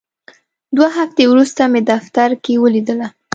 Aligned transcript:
دوه 0.75 0.89
هفتې 0.97 1.23
وروسته 1.31 1.61
مې 1.71 1.81
دفتر 1.91 2.29
کې 2.43 2.53
ولیدله. 2.63 3.07